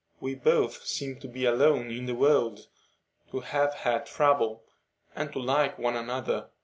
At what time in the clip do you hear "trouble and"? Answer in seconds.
4.07-5.31